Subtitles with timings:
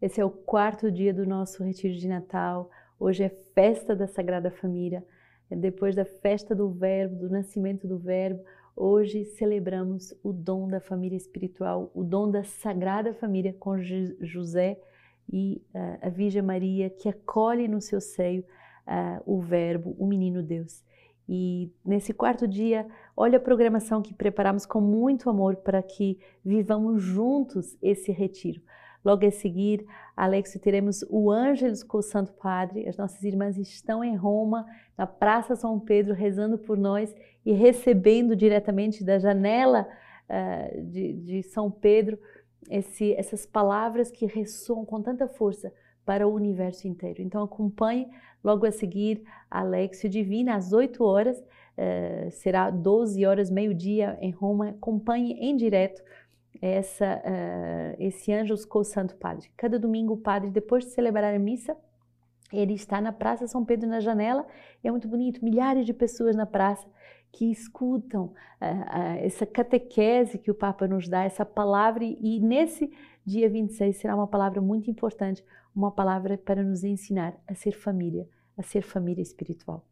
[0.00, 2.70] Esse é o quarto dia do nosso retiro de Natal.
[2.98, 5.04] Hoje é festa da Sagrada Família.
[5.50, 8.42] É depois da festa do Verbo, do nascimento do Verbo,
[8.74, 14.80] hoje celebramos o dom da família espiritual, o dom da Sagrada Família com José
[15.30, 18.42] e uh, a Virgem Maria que acolhe no seu seio
[18.86, 20.82] uh, o Verbo, o Menino Deus.
[21.28, 27.02] E nesse quarto dia, olha a programação que preparamos com muito amor para que vivamos
[27.02, 28.62] juntos esse retiro.
[29.04, 32.86] Logo a seguir, Alexio, teremos o Ângelos com o Santo Padre.
[32.86, 34.66] As nossas irmãs estão em Roma,
[34.96, 39.88] na Praça São Pedro, rezando por nós e recebendo diretamente da janela
[40.28, 42.18] uh, de, de, São Pedro
[42.68, 45.72] esse, essas palavras que ressoam com tanta força
[46.04, 47.22] para o universo inteiro.
[47.22, 48.06] Então acompanhe
[48.44, 54.70] logo a seguir Alexio Divina às 8 horas, uh, será 12 horas, meio-dia em Roma.
[54.70, 56.02] Acompanhe em direto
[56.60, 59.50] essa, uh, esse Anjos com o Santo Padre.
[59.56, 61.76] Cada domingo o padre, depois de celebrar a missa,
[62.52, 64.46] ele está na Praça São Pedro na janela,
[64.82, 66.86] é muito bonito, milhares de pessoas na praça
[67.32, 72.90] que escutam uh, uh, essa catequese que o Papa nos dá, essa palavra, e nesse
[73.24, 78.28] dia 26 será uma palavra muito importante, uma palavra para nos ensinar a ser família,
[78.58, 79.84] a ser família espiritual.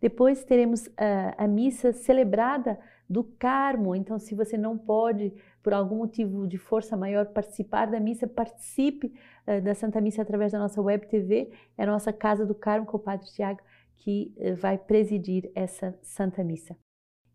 [0.00, 5.96] Depois teremos uh, a missa celebrada do Carmo, então se você não pode por algum
[5.96, 9.12] motivo de força maior, participar da missa, participe
[9.46, 12.86] uh, da Santa Missa através da nossa web TV, é a nossa Casa do Carmo
[12.86, 13.60] com o Padre Tiago,
[13.96, 16.76] que uh, vai presidir essa Santa Missa.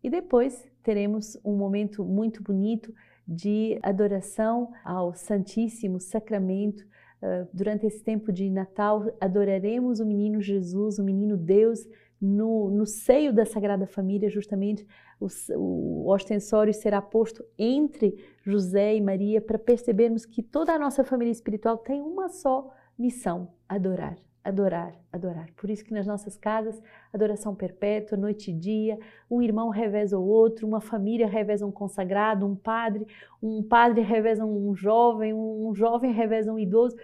[0.02, 2.92] E depois teremos um momento muito bonito
[3.26, 6.84] de adoração ao Santíssimo Sacramento.
[7.22, 11.80] Uh, durante esse tempo de Natal, adoraremos o menino Jesus, o menino Deus,
[12.20, 14.86] no, no seio da Sagrada Família, justamente
[15.20, 21.04] o, o ostensório será posto entre José e Maria para percebermos que toda a nossa
[21.04, 25.50] família espiritual tem uma só missão: adorar, adorar, adorar.
[25.56, 26.80] Por isso que nas nossas casas,
[27.12, 28.98] adoração perpétua, noite e dia,
[29.30, 33.06] um irmão reveza o outro, uma família reveza um consagrado, um padre,
[33.42, 36.96] um padre reveza um jovem, um jovem reveza um idoso,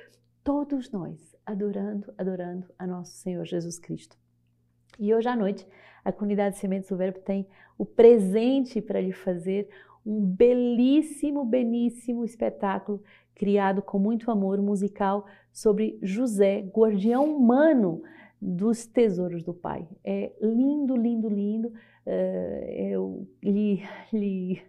[0.42, 4.21] todos nós adorando, adorando a nosso Senhor Jesus Cristo.
[4.98, 5.66] E hoje à noite,
[6.04, 7.46] a comunidade Sementes do Verbo tem
[7.78, 9.68] o presente para lhe fazer
[10.04, 13.02] um belíssimo, belíssimo espetáculo
[13.34, 18.02] criado com muito amor musical sobre José, guardião humano
[18.40, 19.88] dos tesouros do Pai.
[20.04, 21.72] É lindo, lindo, lindo.
[22.04, 23.82] Eh, eu lhe,
[24.12, 24.62] lhe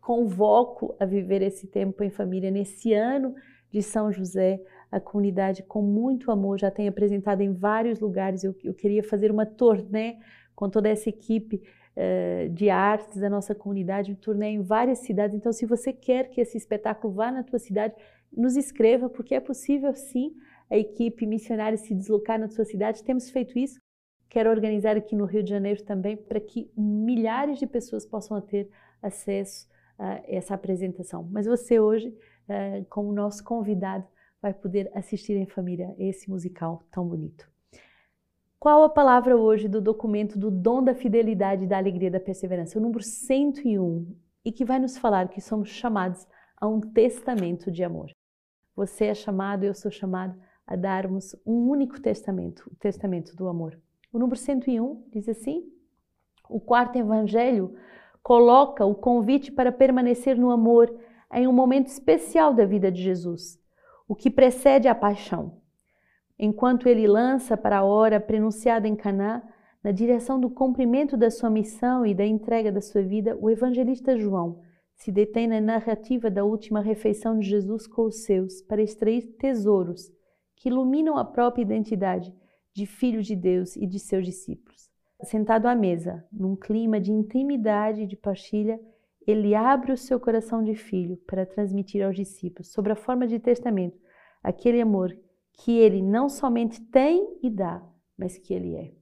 [0.00, 3.34] convoco a viver esse tempo em família nesse ano
[3.70, 8.42] de São José a comunidade com muito amor, já tem apresentado em vários lugares.
[8.42, 10.16] Eu, eu queria fazer uma turnê
[10.54, 11.62] com toda essa equipe
[11.96, 15.36] uh, de artes da nossa comunidade, um turnê em várias cidades.
[15.36, 17.94] Então, se você quer que esse espetáculo vá na tua cidade,
[18.34, 20.34] nos escreva, porque é possível sim
[20.70, 23.04] a equipe missionária se deslocar na sua cidade.
[23.04, 23.78] Temos feito isso.
[24.28, 28.68] Quero organizar aqui no Rio de Janeiro também para que milhares de pessoas possam ter
[29.02, 29.66] acesso
[29.98, 31.26] a essa apresentação.
[31.30, 34.06] Mas você hoje, uh, como nosso convidado,
[34.40, 37.48] vai poder assistir em família esse musical tão bonito.
[38.58, 42.78] Qual a palavra hoje do documento do dom da fidelidade e da alegria da perseverança?
[42.78, 46.26] O número 101, e que vai nos falar que somos chamados
[46.56, 48.10] a um testamento de amor.
[48.74, 53.78] Você é chamado, eu sou chamado a darmos um único testamento, o testamento do amor.
[54.12, 55.70] O número 101 diz assim:
[56.48, 57.74] o quarto evangelho
[58.22, 60.92] coloca o convite para permanecer no amor
[61.32, 63.58] em um momento especial da vida de Jesus
[64.08, 65.60] o que precede a paixão,
[66.38, 69.42] enquanto ele lança para a hora prenunciada em Caná,
[69.84, 74.16] na direção do cumprimento da sua missão e da entrega da sua vida, o evangelista
[74.16, 74.60] João
[74.96, 80.10] se detém na narrativa da última refeição de Jesus com os seus para extrair tesouros
[80.56, 82.34] que iluminam a própria identidade
[82.74, 84.90] de filho de Deus e de seus discípulos.
[85.22, 88.80] Sentado à mesa, num clima de intimidade e de partilha,
[89.30, 93.38] ele abre o seu coração de filho para transmitir aos discípulos, sob a forma de
[93.38, 94.00] testamento,
[94.42, 95.14] aquele amor
[95.52, 97.82] que ele não somente tem e dá,
[98.16, 98.92] mas que ele é.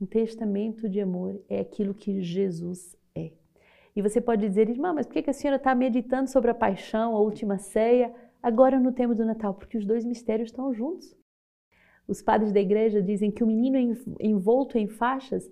[0.00, 3.32] Um testamento de amor é aquilo que Jesus é.
[3.96, 7.14] E você pode dizer, irmã, mas por que a senhora está meditando sobre a paixão,
[7.16, 8.12] a última ceia,
[8.42, 9.54] agora no tempo do Natal?
[9.54, 11.16] Porque os dois mistérios estão juntos.
[12.06, 13.78] Os padres da igreja dizem que o menino
[14.20, 15.50] envolto em faixas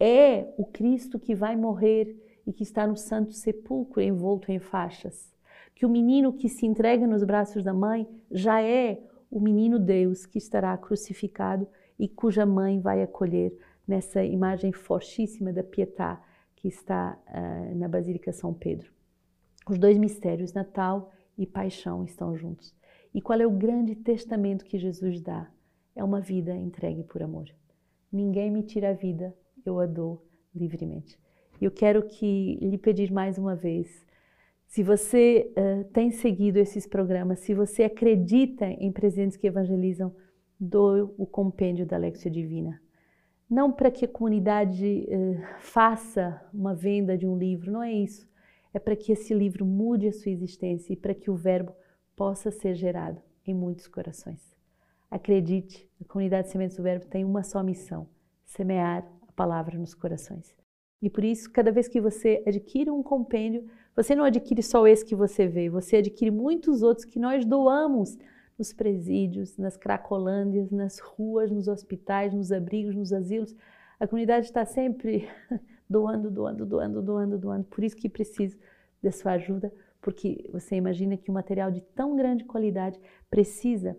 [0.00, 2.16] é o Cristo que vai morrer
[2.48, 5.30] e que está no santo sepulcro envolto em faixas.
[5.74, 10.24] Que o menino que se entrega nos braços da mãe já é o menino Deus
[10.24, 11.68] que estará crucificado
[11.98, 13.54] e cuja mãe vai acolher
[13.86, 16.22] nessa imagem fortíssima da Pietà
[16.56, 18.90] que está uh, na Basílica São Pedro.
[19.68, 22.74] Os dois mistérios, Natal e Paixão, estão juntos.
[23.12, 25.50] E qual é o grande testamento que Jesus dá?
[25.94, 27.46] É uma vida entregue por amor.
[28.10, 29.36] Ninguém me tira a vida,
[29.66, 31.18] eu a dou livremente.
[31.60, 34.06] Eu quero que lhe pedir mais uma vez,
[34.68, 40.14] se você uh, tem seguido esses programas, se você acredita em presentes que evangelizam,
[40.60, 42.80] doe o compêndio da Lexia Divina.
[43.48, 48.28] Não para que a comunidade uh, faça uma venda de um livro, não é isso.
[48.74, 51.72] É para que esse livro mude a sua existência e para que o verbo
[52.14, 54.54] possa ser gerado em muitos corações.
[55.10, 58.06] Acredite, a comunidade Sementes do Verbo tem uma só missão:
[58.44, 60.54] semear a palavra nos corações.
[61.00, 63.64] E por isso, cada vez que você adquire um compêndio,
[63.94, 68.18] você não adquire só esse que você vê, você adquire muitos outros que nós doamos
[68.58, 73.54] nos presídios, nas cracolândias, nas ruas, nos hospitais, nos abrigos, nos asilos.
[74.00, 75.28] A comunidade está sempre
[75.88, 77.64] doando, doando, doando, doando, doando.
[77.64, 78.58] Por isso que preciso
[79.00, 83.96] da sua ajuda, porque você imagina que um material de tão grande qualidade precisa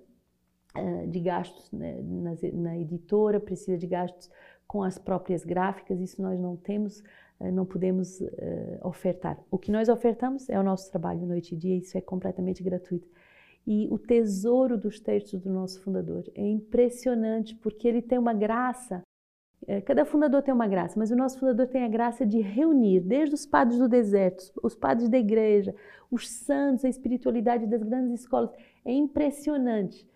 [0.76, 4.30] uh, de gastos né, na, na editora, precisa de gastos
[4.70, 7.00] com as próprias gráficas, isso nós não temos,
[7.40, 8.28] uh, não podemos uh,
[8.84, 9.40] ofertar.
[9.50, 13.10] O que nós ofertamos é o nosso trabalho noite e dia, isso é completamente gratuito.
[13.66, 19.02] E o tesouro dos textos do nosso fundador é impressionante porque ele tem uma graça
[19.68, 23.02] é, cada fundador tem uma graça, mas o nosso fundador tem a graça de reunir,
[23.02, 25.76] desde os padres do deserto, os padres da igreja,
[26.10, 28.52] os santos, a espiritualidade das grandes escolas.
[28.86, 30.08] É impressionante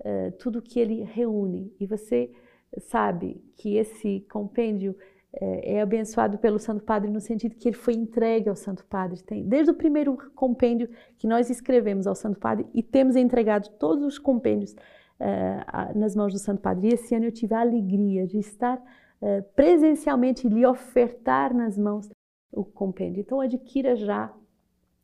[0.00, 1.70] uh, tudo que ele reúne.
[1.78, 2.32] E você
[2.78, 7.94] sabe que esse compêndio uh, é abençoado pelo Santo Padre no sentido que ele foi
[7.94, 9.22] entregue ao Santo Padre.
[9.22, 14.04] Tem, desde o primeiro compêndio que nós escrevemos ao Santo Padre e temos entregado todos
[14.04, 16.88] os compêndios uh, nas mãos do Santo Padre.
[16.88, 21.78] E esse ano eu tive a alegria de estar uh, presencialmente e lhe ofertar nas
[21.78, 22.08] mãos
[22.52, 23.20] o compêndio.
[23.20, 24.32] Então adquira já,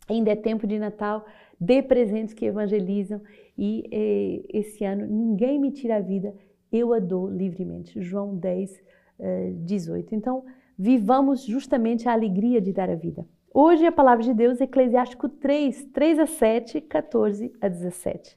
[0.09, 1.25] ainda é tempo de Natal,
[1.61, 3.21] dê presentes que evangelizam
[3.57, 6.35] e eh, esse ano ninguém me tira a vida,
[6.75, 8.03] eu a dou livremente.
[8.03, 8.83] João 10,
[9.63, 10.15] 18.
[10.15, 10.45] Então,
[10.77, 13.25] vivamos justamente a alegria de dar a vida.
[13.53, 18.37] Hoje a palavra de Deus, Eclesiástico 3, 3 a 7, 14 a 17.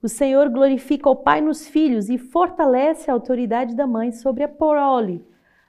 [0.00, 4.48] O Senhor glorifica o pai nos filhos e fortalece a autoridade da mãe sobre a
[4.48, 5.24] prole.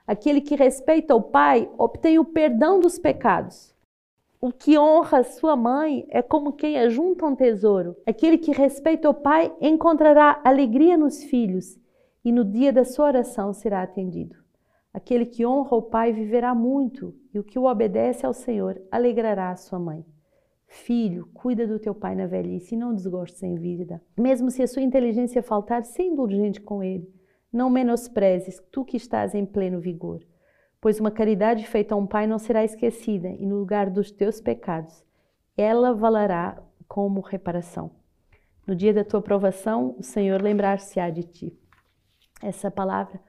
[0.06, 3.74] Aquele que respeita o pai obtém o perdão dos pecados.
[4.40, 7.96] O que honra sua mãe é como quem ajunta um tesouro.
[8.06, 11.76] Aquele que respeita o pai encontrará alegria nos filhos
[12.26, 14.34] e no dia da sua oração será atendido.
[14.92, 19.50] Aquele que honra o pai viverá muito e o que o obedece ao Senhor alegrará
[19.50, 20.04] a sua mãe.
[20.66, 24.02] Filho, cuida do teu pai na velhice e não desgostes em vida.
[24.18, 27.08] Mesmo se a sua inteligência faltar, seja indulgente com ele.
[27.52, 30.20] Não menosprezes, tu que estás em pleno vigor.
[30.80, 34.40] Pois uma caridade feita a um pai não será esquecida, e no lugar dos teus
[34.40, 35.04] pecados,
[35.56, 37.92] ela valerá como reparação.
[38.66, 41.56] No dia da tua provação, o Senhor lembrar-se-á de ti.
[42.42, 43.20] Essa palavra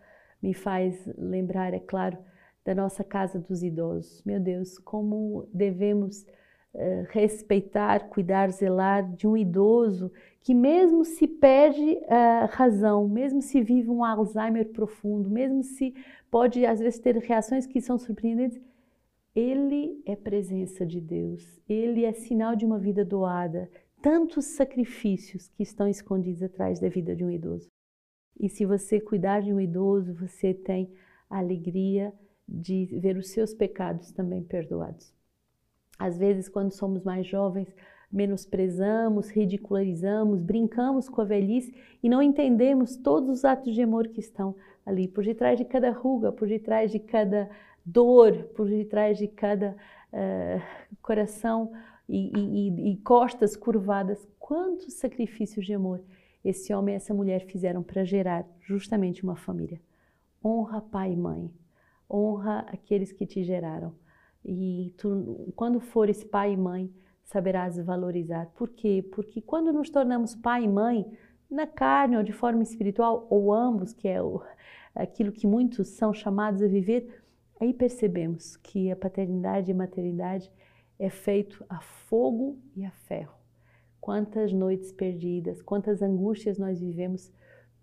[0.42, 2.18] me faz lembrar, é claro,
[2.64, 4.22] da nossa casa dos idosos.
[4.26, 6.26] Meu Deus, como devemos
[6.74, 10.12] eh, respeitar, cuidar, zelar de um idoso
[10.42, 15.96] que, mesmo se perde a razão, mesmo se vive um Alzheimer profundo, mesmo se
[16.30, 18.62] pode às vezes ter reações que são surpreendentes,
[19.34, 23.70] ele é presença de Deus, ele é sinal de uma vida doada,
[24.02, 27.70] tantos sacrifícios que estão escondidos atrás da vida de um idoso.
[28.40, 30.92] E se você cuidar de um idoso, você tem
[31.30, 32.14] a alegria
[32.48, 35.14] de ver os seus pecados também perdoados.
[35.98, 37.68] Às vezes, quando somos mais jovens,
[38.12, 44.20] menosprezamos, ridicularizamos, brincamos com a velhice e não entendemos todos os atos de amor que
[44.20, 47.50] estão ali, por detrás de cada ruga, por detrás de cada
[47.86, 49.76] dor, por detrás de cada
[50.14, 51.72] uh, coração
[52.08, 54.26] e, e, e costas curvadas.
[54.40, 56.02] Quantos sacrifícios de amor
[56.50, 59.82] esse homem e essa mulher fizeram para gerar justamente uma família.
[60.44, 61.52] Honra pai e mãe,
[62.10, 63.94] honra aqueles que te geraram.
[64.46, 66.90] E tu, quando fores pai e mãe,
[67.24, 68.48] saberás valorizar.
[68.56, 69.04] Por quê?
[69.12, 71.06] Porque quando nos tornamos pai e mãe,
[71.52, 74.42] na carne ou de forma espiritual, ou ambos, que é o,
[74.96, 77.24] aquilo que muitos são chamados a viver,
[77.60, 80.50] aí percebemos que a paternidade e a maternidade
[80.98, 83.37] é feito a fogo e a ferro.
[84.08, 87.30] Quantas noites perdidas, quantas angústias nós vivemos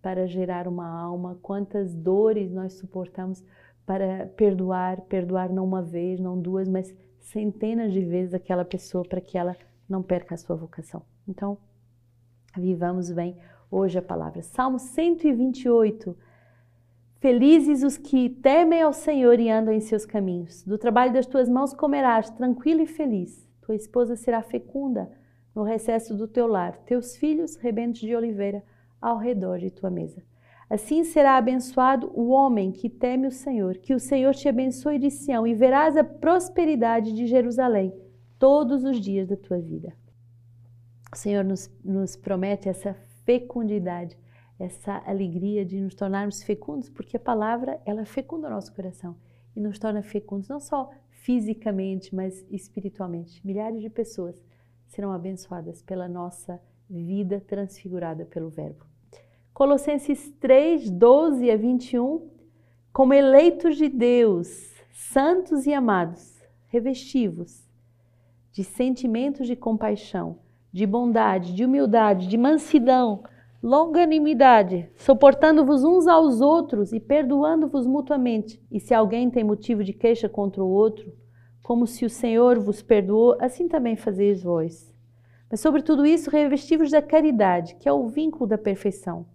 [0.00, 3.44] para gerar uma alma, quantas dores nós suportamos
[3.84, 9.20] para perdoar, perdoar não uma vez, não duas, mas centenas de vezes aquela pessoa para
[9.20, 9.54] que ela
[9.86, 11.02] não perca a sua vocação.
[11.28, 11.58] Então,
[12.56, 13.36] vivamos bem
[13.70, 14.40] hoje a palavra.
[14.40, 16.16] Salmo 128.
[17.20, 20.62] Felizes os que temem ao Senhor e andam em seus caminhos.
[20.62, 23.46] Do trabalho das tuas mãos comerás, tranquilo e feliz.
[23.60, 25.22] Tua esposa será fecunda,
[25.54, 28.62] no recesso do teu lar, teus filhos, rebentos de oliveira,
[29.00, 30.22] ao redor de tua mesa.
[30.68, 35.10] Assim será abençoado o homem que teme o Senhor, que o Senhor te abençoe de
[35.10, 37.94] Sião e verás a prosperidade de Jerusalém
[38.38, 39.92] todos os dias da tua vida.
[41.12, 42.94] O Senhor nos, nos promete essa
[43.24, 44.18] fecundidade,
[44.58, 49.16] essa alegria de nos tornarmos fecundos, porque a palavra ela fecunda o nosso coração
[49.54, 53.40] e nos torna fecundos não só fisicamente, mas espiritualmente.
[53.46, 54.42] Milhares de pessoas
[54.94, 58.86] serão abençoadas pela nossa vida transfigurada pelo Verbo.
[59.52, 62.30] Colossenses 3, 12 a 21,
[62.92, 67.64] como eleitos de Deus, santos e amados, revestivos
[68.52, 70.38] de sentimentos de compaixão,
[70.72, 73.24] de bondade, de humildade, de mansidão,
[73.60, 78.62] longanimidade, suportando-vos uns aos outros e perdoando-vos mutuamente.
[78.70, 81.12] E se alguém tem motivo de queixa contra o outro,
[81.64, 84.94] como se o Senhor vos perdoou, assim também fazeis vós.
[85.50, 89.26] Mas sobre tudo isso, revestivos da caridade, que é o vínculo da perfeição.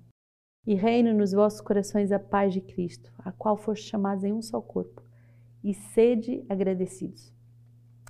[0.66, 4.44] E reino nos vossos corações a paz de Cristo, a qual foste chamados em um
[4.44, 5.02] só corpo.
[5.64, 7.34] E sede agradecidos.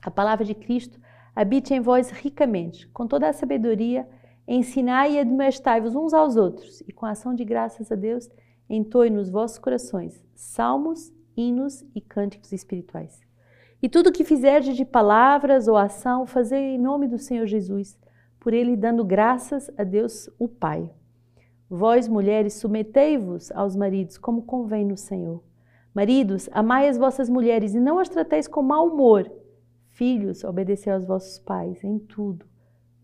[0.02, 1.00] A palavra de Cristo
[1.34, 4.06] habite em vós ricamente, com toda a sabedoria,
[4.46, 8.30] ensinai e admoestai-vos uns aos outros, e com a ação de graças a Deus,
[8.70, 13.29] entoe nos vossos corações salmos, hinos e cânticos espirituais.
[13.82, 17.98] E tudo o que fizerdes de palavras ou ação, fazei em nome do Senhor Jesus,
[18.40, 20.90] por ele dando graças a Deus o Pai.
[21.70, 25.42] Vós, mulheres, submetei-vos aos maridos, como convém no Senhor.
[25.94, 29.32] Maridos, amai as vossas mulheres e não as trateis com mau humor.
[29.90, 32.46] Filhos, obedecei aos vossos pais em tudo,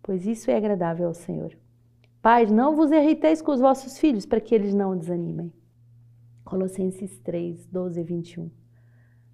[0.02, 1.56] pois isso é agradável ao Senhor.
[2.22, 5.54] Pais, não vos irriteis com os vossos filhos, para que eles não desanimem.
[6.44, 8.65] Colossenses 3, 12 e 21.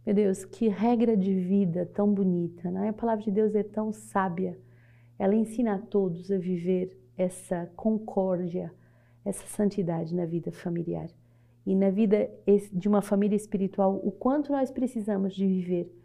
[0.04, 2.90] Meu Deus, que regra de vida tão bonita, não é?
[2.90, 4.58] A palavra de Deus é tão sábia.
[5.18, 8.74] Ela ensina a todos a viver essa concórdia,
[9.24, 11.08] essa santidade na vida familiar.
[11.66, 12.28] E na vida
[12.74, 15.96] de uma família espiritual, o quanto nós precisamos de viver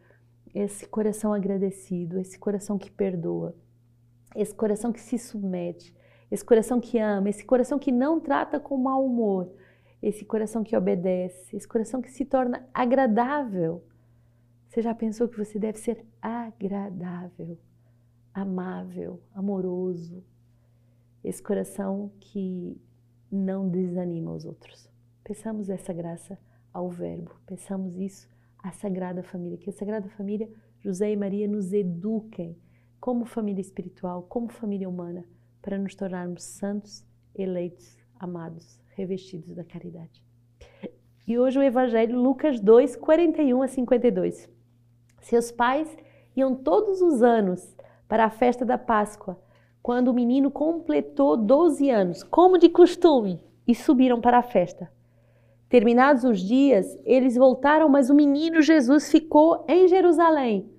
[0.55, 3.55] esse coração agradecido, esse coração que perdoa,
[4.35, 5.95] esse coração que se submete,
[6.31, 9.51] esse coração que ama, esse coração que não trata com mau humor,
[10.09, 13.83] esse coração que obedece, esse coração que se torna agradável.
[14.69, 17.59] Você já pensou que você deve ser agradável,
[18.33, 20.23] amável, amoroso?
[21.25, 22.81] Esse coração que
[23.33, 24.89] não desanima os outros.
[25.25, 26.39] Peçamos essa graça
[26.73, 28.29] ao Verbo, peçamos isso
[28.61, 30.49] à Sagrada Família, que a Sagrada Família,
[30.79, 32.57] José e Maria, nos eduquem
[33.01, 35.25] como família espiritual, como família humana,
[35.61, 40.25] para nos tornarmos santos, eleitos, amados, revestidos da caridade.
[41.29, 44.49] E hoje o Evangelho, Lucas 2, 41 a 52.
[45.21, 45.95] Seus pais
[46.35, 47.77] iam todos os anos
[48.09, 49.39] para a festa da Páscoa,
[49.83, 54.91] quando o menino completou 12 anos, como de costume, e subiram para a festa.
[55.69, 60.71] Terminados os dias, eles voltaram, mas o menino Jesus ficou em Jerusalém,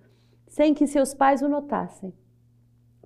[0.47, 2.13] sem que seus pais o notassem.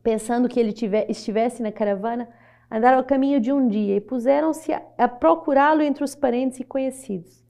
[0.03, 0.73] Pensando que ele
[1.09, 2.29] estivesse na caravana,
[2.71, 6.63] andaram ao caminho de um dia e puseram-se a, a procurá-lo entre os parentes e
[6.63, 7.43] conhecidos.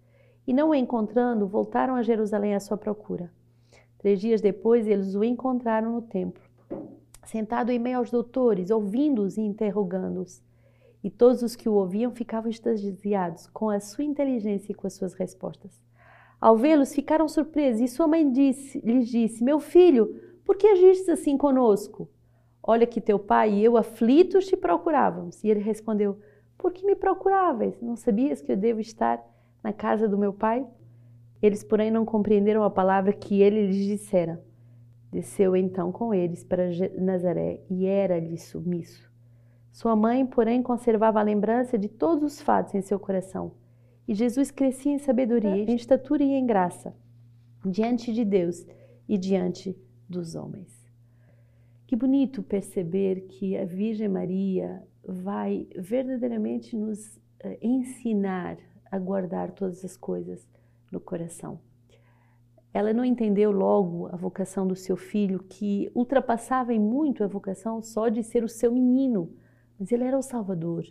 [0.48, 3.32] E não o encontrando, voltaram a Jerusalém à sua procura.
[4.00, 6.42] Três dias depois, eles o encontraram no templo,
[7.24, 10.42] sentado em meio aos doutores, ouvindo-os e interrogando-os.
[11.04, 14.94] E todos os que o ouviam ficavam extasiados com a sua inteligência e com as
[14.94, 15.80] suas respostas.
[16.40, 21.10] Ao vê-los, ficaram surpresos, e sua mãe disse, lhes disse: Meu filho, por que agistes
[21.10, 22.10] assim conosco?
[22.64, 25.44] Olha que teu pai e eu aflitos te procurávamos.
[25.44, 26.20] E ele respondeu:
[26.58, 27.80] Por que me procuráveis?
[27.82, 29.24] Não sabias que eu devo estar
[29.64, 30.66] na casa do meu pai?
[31.42, 34.44] Eles, porém, não compreenderam a palavra que ele lhes dissera.
[35.12, 39.12] Desceu então com eles para Nazaré e era-lhe submisso.
[39.72, 43.54] Sua mãe, porém, conservava a lembrança de todos os fatos em seu coração.
[44.08, 46.94] E Jesus crescia em sabedoria, em estatura e em graça,
[47.66, 48.66] diante de Deus
[49.08, 49.76] e diante
[50.08, 50.81] dos homens.
[51.92, 58.58] Que bonito perceber que a Virgem Maria vai verdadeiramente nos eh, ensinar
[58.90, 60.48] a guardar todas as coisas
[60.90, 61.60] no coração.
[62.74, 67.82] Ela não entendeu logo a vocação do seu filho, que ultrapassava em muito a vocação
[67.82, 69.30] só de ser o seu menino,
[69.78, 70.86] mas ele era o Salvador.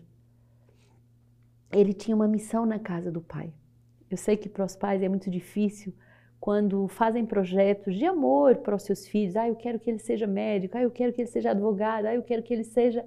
[1.73, 3.55] Ele tinha uma missão na casa do pai.
[4.11, 5.95] Eu sei que para os pais é muito difícil
[6.41, 9.37] quando fazem projetos de amor para os seus filhos.
[9.37, 12.15] Ah, eu quero que ele seja médico, ah, eu quero que ele seja advogado, ah,
[12.15, 13.07] eu quero que ele seja.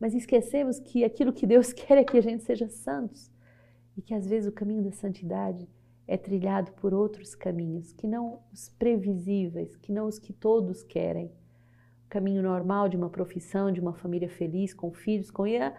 [0.00, 3.30] Mas esquecemos que aquilo que Deus quer é que a gente seja santos
[3.96, 5.68] e que às vezes o caminho da santidade
[6.06, 11.30] é trilhado por outros caminhos, que não os previsíveis, que não os que todos querem.
[12.08, 15.72] caminho normal de uma profissão, de uma família feliz, com filhos, com ele.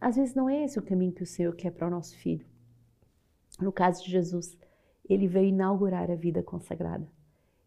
[0.00, 2.46] Às vezes não é esse o caminho que o Senhor quer para o nosso filho.
[3.60, 4.56] No caso de Jesus,
[5.08, 7.06] ele veio inaugurar a vida consagrada.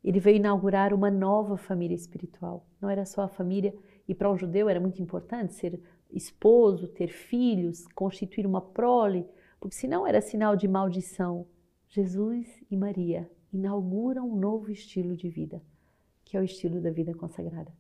[0.04, 2.66] Ele veio inaugurar uma nova família espiritual.
[2.82, 3.74] Não era só a família,
[4.08, 5.80] e para um judeu era muito importante ser
[6.12, 9.26] esposo, ter filhos, constituir uma prole,
[9.60, 11.46] porque senão era sinal de maldição.
[11.88, 15.62] Jesus e Maria inauguram um novo estilo de vida,
[16.26, 17.72] que é o estilo da vida consagrada.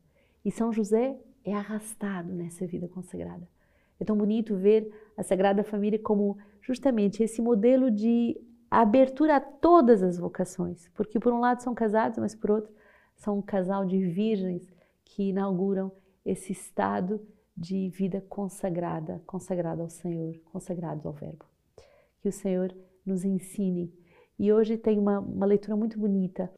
[0.43, 3.47] E São José é arrastado nessa vida consagrada.
[3.99, 8.39] É tão bonito ver a Sagrada Família como justamente esse modelo de
[8.79, 12.73] abertura a todas as vocações, porque por um lado são casados, mas por outro
[13.17, 14.73] são um casal de virgens
[15.03, 15.91] que inauguram
[16.25, 17.19] esse estado
[17.55, 21.45] de vida consagrada, consagrada ao Senhor, consagrado ao Verbo.
[22.21, 22.73] Que o Senhor
[23.05, 23.93] nos ensine.
[24.39, 26.49] E hoje tem uma, uma leitura muito bonita,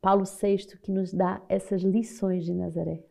[0.00, 3.02] Paulo VI, que nos dá essas lições de Nazaré.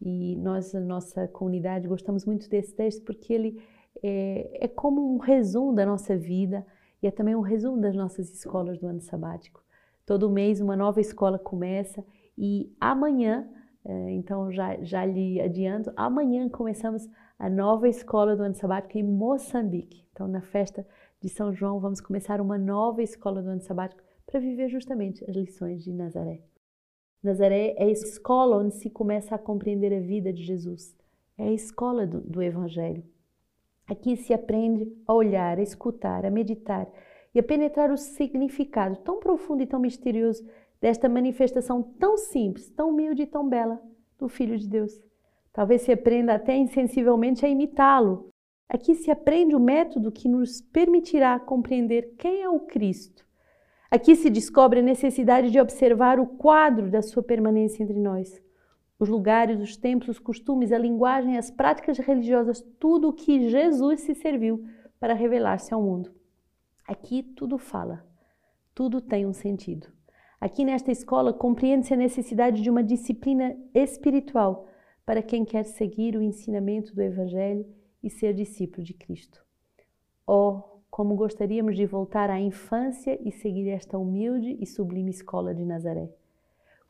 [0.00, 3.62] E nós, a nossa comunidade, gostamos muito desse texto porque ele
[4.02, 6.66] é, é como um resumo da nossa vida
[7.02, 9.62] e é também um resumo das nossas escolas do ano sabático.
[10.06, 12.04] Todo mês uma nova escola começa
[12.36, 13.48] e amanhã
[13.84, 19.02] é, então, já, já lhe adianto, amanhã começamos a nova escola do ano sabático em
[19.02, 20.06] Moçambique.
[20.12, 20.86] Então, na festa
[21.20, 25.34] de São João, vamos começar uma nova escola do ano sabático para viver justamente as
[25.34, 26.42] lições de Nazaré.
[27.22, 30.96] Nazaré é a escola onde se começa a compreender a vida de Jesus.
[31.36, 33.04] É a escola do, do Evangelho.
[33.92, 36.90] Aqui se aprende a olhar, a escutar, a meditar
[37.34, 40.48] e a penetrar o significado tão profundo e tão misterioso
[40.80, 43.78] desta manifestação tão simples, tão humilde e tão bela
[44.18, 44.98] do Filho de Deus.
[45.52, 48.30] Talvez se aprenda até insensivelmente a imitá-lo.
[48.66, 53.26] Aqui se aprende o método que nos permitirá compreender quem é o Cristo.
[53.90, 58.40] Aqui se descobre a necessidade de observar o quadro da sua permanência entre nós.
[59.02, 64.02] Os lugares, os templos, os costumes, a linguagem, as práticas religiosas, tudo o que Jesus
[64.02, 64.64] se serviu
[65.00, 66.14] para revelar-se ao mundo.
[66.86, 68.06] Aqui tudo fala,
[68.72, 69.88] tudo tem um sentido.
[70.40, 74.68] Aqui nesta escola compreende-se a necessidade de uma disciplina espiritual
[75.04, 77.66] para quem quer seguir o ensinamento do Evangelho
[78.04, 79.44] e ser discípulo de Cristo.
[80.24, 85.64] Oh, como gostaríamos de voltar à infância e seguir esta humilde e sublime escola de
[85.64, 86.21] Nazaré.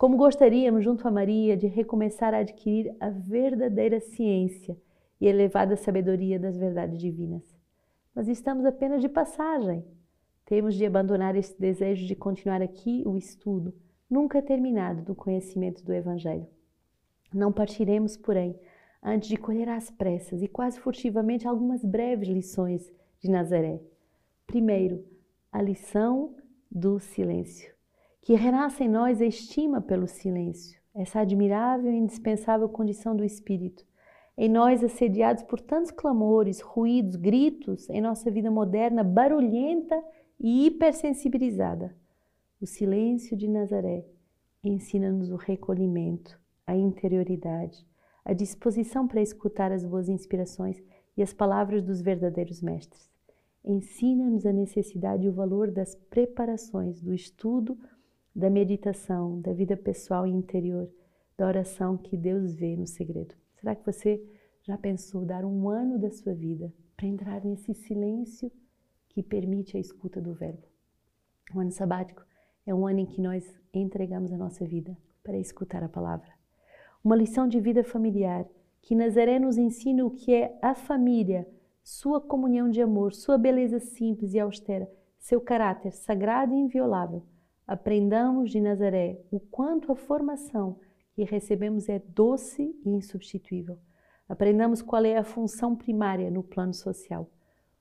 [0.03, 4.77] Como gostaríamos, junto a Maria, de recomeçar a adquirir a verdadeira ciência
[5.21, 7.45] e elevada sabedoria das verdades divinas.
[8.13, 9.85] Mas estamos apenas de passagem.
[10.45, 13.73] Temos de abandonar esse desejo de continuar aqui o estudo,
[14.11, 16.49] nunca terminado, do conhecimento do Evangelho.
[17.33, 18.59] Não partiremos, porém,
[19.01, 23.81] antes de colher às pressas e quase furtivamente algumas breves lições de Nazaré.
[24.49, 25.05] Primeiro,
[25.53, 26.35] a lição
[26.69, 27.72] do silêncio.
[28.23, 33.85] Que renasce em nós a estima pelo silêncio, essa admirável e indispensável condição do espírito.
[34.39, 40.01] Em nós, assediados por tantos clamores, ruídos, gritos, em nossa vida moderna barulhenta
[40.39, 41.97] e hipersensibilizada.
[42.61, 44.07] O silêncio de Nazaré
[44.63, 47.85] ensina-nos o recolhimento, a interioridade,
[48.25, 50.81] a disposição para escutar as boas inspirações
[51.17, 53.11] e as palavras dos verdadeiros mestres.
[53.65, 57.77] Ensina-nos a necessidade e o valor das preparações, do estudo,
[58.35, 60.89] da meditação, da vida pessoal e interior,
[61.37, 63.35] da oração que Deus vê no segredo.
[63.55, 64.23] Será que você
[64.63, 68.51] já pensou dar um ano da sua vida para entrar nesse silêncio
[69.09, 70.63] que permite a escuta do Verbo.
[71.55, 72.25] O ano sabático
[72.65, 76.31] é um ano em que nós entregamos a nossa vida para escutar a palavra.
[77.05, 78.47] Uma lição de vida familiar
[78.81, 81.47] que Nazaré nos ensina o que é a família,
[81.83, 87.23] sua comunhão de amor, sua beleza simples e austera, seu caráter sagrado e inviolável.
[87.73, 90.79] Aprendamos de Nazaré o quanto a formação
[91.15, 93.79] que recebemos é doce e insubstituível.
[94.29, 97.31] Aprendamos qual é a função primária no plano social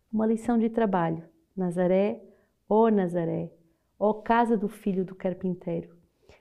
[0.10, 1.26] uma lição de trabalho.
[1.54, 2.24] Nazaré,
[2.70, 3.52] ó oh Nazaré,
[4.00, 5.94] ó oh casa do filho do carpinteiro.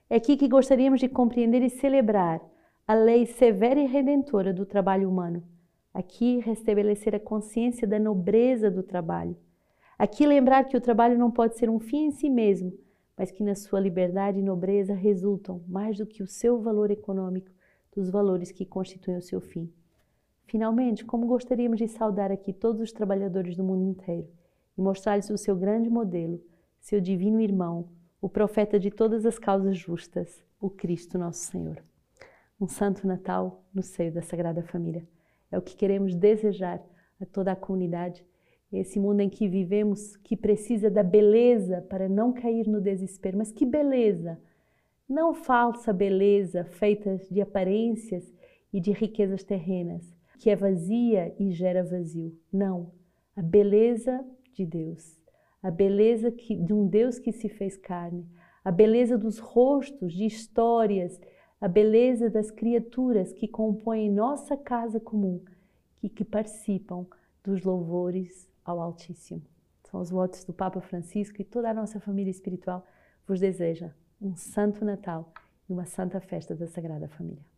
[0.09, 2.41] É aqui que gostaríamos de compreender e celebrar
[2.87, 5.43] a lei severa e redentora do trabalho humano.
[5.93, 9.37] Aqui restabelecer a consciência da nobreza do trabalho.
[9.99, 12.73] Aqui lembrar que o trabalho não pode ser um fim em si mesmo,
[13.21, 17.51] mas que na sua liberdade e nobreza resultam, mais do que o seu valor econômico,
[17.95, 19.71] dos valores que constituem o seu fim.
[20.47, 24.27] Finalmente, como gostaríamos de saudar aqui todos os trabalhadores do mundo inteiro
[24.75, 26.43] e mostrar-lhes o seu grande modelo,
[26.81, 27.91] seu divino irmão,
[28.23, 31.85] o profeta de todas as causas justas, o Cristo nosso Senhor.
[32.59, 35.07] Um Santo Natal no seio da Sagrada Família.
[35.53, 36.83] É o que queremos desejar
[37.21, 38.25] a toda a comunidade.
[38.73, 43.39] Esse mundo em que vivemos, que precisa da beleza para não cair no desespero.
[43.39, 44.39] Mas que beleza!
[45.11, 48.33] não falsa beleza feita de aparências
[48.73, 52.39] e de riquezas terrenas, que é vazia e gera vazio.
[52.53, 52.93] Não,
[53.35, 55.19] a beleza de Deus,
[55.61, 58.25] a beleza que, de um Deus que se fez carne,
[58.65, 61.21] a beleza dos rostos, de histórias,
[61.61, 65.43] a beleza das criaturas que compõem nossa casa comum
[66.01, 67.05] e que participam
[67.43, 69.43] dos louvores ao Altíssimo.
[69.91, 72.87] São os votos do Papa Francisco e toda a nossa família espiritual
[73.27, 75.33] vos deseja um santo Natal
[75.69, 77.50] e uma santa festa da Sagrada Família.